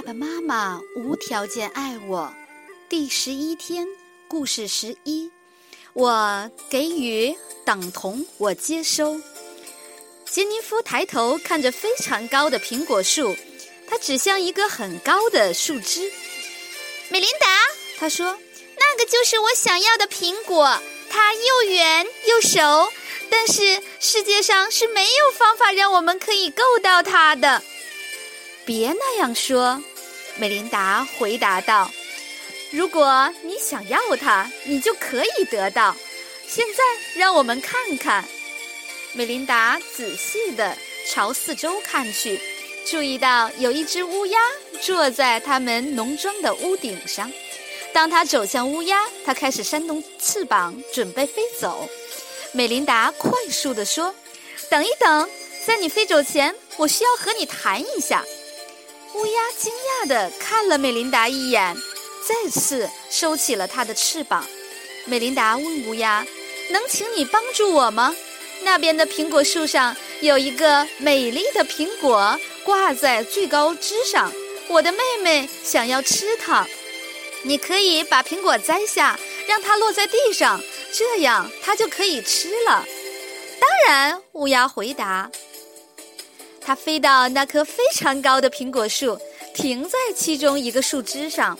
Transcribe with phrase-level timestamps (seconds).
[0.00, 2.32] 爸爸妈妈无条件爱我。
[2.88, 3.86] 第十一天，
[4.26, 5.30] 故事十一，
[5.92, 7.36] 我给予
[7.66, 9.20] 等同我接收。
[10.24, 13.36] 杰尼夫抬头看着非常高的苹果树，
[13.86, 16.10] 它指向一个很高的树枝。
[17.10, 17.46] 美琳达，
[17.98, 18.38] 他说
[18.80, 20.80] ：“那个就是我想要的苹果，
[21.10, 22.90] 它又圆又熟，
[23.28, 27.62] 但是世界上是没有方法让我们可以够到它的。”
[28.66, 29.82] 别那样说，
[30.40, 31.90] 美琳达回答道
[32.72, 35.94] ：“如果你想要它，你就可以得到。
[36.48, 36.82] 现在，
[37.14, 38.24] 让我们看看。”
[39.12, 40.74] 美琳达仔细地
[41.06, 42.40] 朝四周看去，
[42.86, 44.40] 注意到有一只乌鸦
[44.80, 47.30] 坐在他们农庄的屋顶上。
[47.92, 51.86] 当他走向乌鸦，他开始扇动翅膀，准备飞走。
[52.52, 54.14] 美琳达快速地说
[54.70, 55.28] ：“等一等，
[55.66, 58.24] 在你飞走前，我需要和你谈一下。”
[59.14, 61.76] 乌鸦惊讶地看了美琳达一眼，
[62.26, 64.46] 再次收起了它的翅膀。
[65.04, 66.24] 美琳达问乌鸦
[66.70, 68.14] ：“能请你帮助我吗？
[68.62, 74.32] 那边的苹果树上有一个美丽的苹果挂在最高枝上，
[74.68, 76.66] 我的妹妹想要吃它。
[77.42, 80.60] 你可以把苹果摘下，让它落在地上，
[80.92, 82.84] 这样它就可以吃了。
[83.58, 85.30] ”“当然。”乌鸦回答。
[86.60, 89.18] 它飞到那棵非常高的苹果树，
[89.54, 91.58] 停在其中一个树枝上，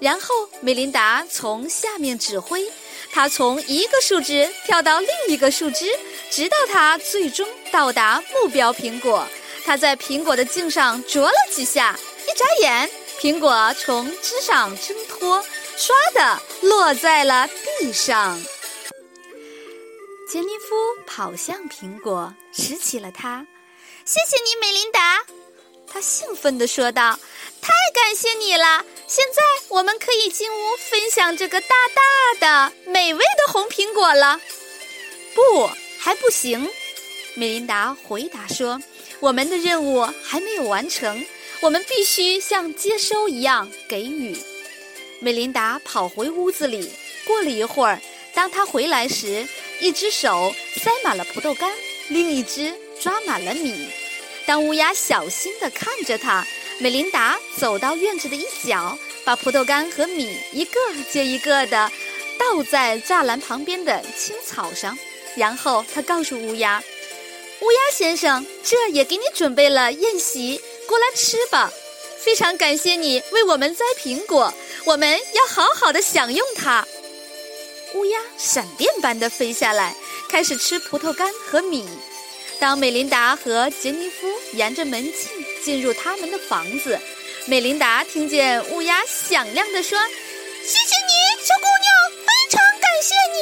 [0.00, 2.64] 然后美琳达从下面指挥，
[3.12, 5.86] 它从一个树枝跳到另一个树枝，
[6.30, 9.26] 直到它最终到达目标苹果。
[9.64, 12.90] 它在苹果的茎上啄了几下，一眨眼，
[13.20, 15.42] 苹果从枝上挣脱，
[15.76, 18.38] 唰的落在了地上。
[20.28, 20.74] 杰尼夫
[21.06, 23.46] 跑向苹果，拾起了它。
[24.04, 25.24] 谢谢你，美琳达，
[25.86, 27.18] 他兴奋地说道
[27.60, 28.84] ：“太感谢你了！
[29.06, 34.40] 现在我们可以进屋分享这个大大的、美味的红苹果了。”
[35.34, 36.68] 不，还不行，
[37.34, 38.80] 美琳达回答说
[39.20, 41.24] ：“我们的任务还没有完成，
[41.60, 44.36] 我们必须像接收一样给予。”
[45.20, 46.90] 美琳达跑回屋子里，
[47.26, 48.00] 过了一会儿，
[48.34, 49.46] 当她回来时，
[49.80, 51.70] 一只手塞满了葡萄干，
[52.08, 53.88] 另一只抓满了米。
[54.46, 56.46] 当乌鸦小心地看着它，
[56.78, 60.80] 美琳达走到院子的一角，把葡萄干和米一个
[61.10, 61.90] 接一个地
[62.38, 64.98] 倒在栅栏旁边的青草上，
[65.36, 66.82] 然后她告诉乌鸦
[67.60, 71.70] ：“乌鸦先生，这也给你准备了宴席，过来吃吧。
[72.18, 74.52] 非常感谢你为我们摘苹果，
[74.84, 76.86] 我们要好好的享用它。”
[77.94, 79.94] 乌鸦闪电般地飞下来，
[80.28, 81.86] 开始吃葡萄干和米。
[82.60, 85.14] 当美琳达和杰尼夫沿着门径
[85.64, 87.00] 进入他们的房子，
[87.46, 89.98] 美琳达听见乌鸦响亮地说
[90.62, 91.12] ：“谢谢你，
[91.42, 91.90] 小姑娘，
[92.26, 93.40] 非常感谢你。”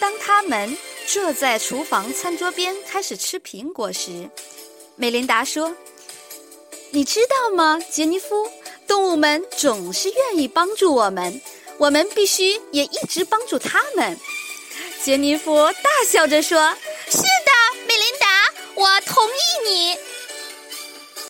[0.00, 0.74] 当他们
[1.06, 4.30] 坐在厨房餐桌边开始吃苹果时，
[4.96, 5.76] 美琳达说
[6.92, 8.50] ：“你知道吗，杰尼夫？
[8.86, 11.42] 动物们总是愿意帮助我们，
[11.76, 14.18] 我们必须也一直帮助他们。”
[15.04, 16.58] 杰尼夫大笑着说
[17.12, 17.26] ：“是的，
[17.86, 18.26] 美琳达，
[18.74, 19.98] 我同意你。”